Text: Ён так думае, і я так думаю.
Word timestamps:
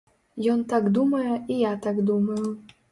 Ён 0.53 0.63
так 0.71 0.89
думае, 0.97 1.29
і 1.53 1.61
я 1.69 1.77
так 1.87 2.03
думаю. 2.11 2.45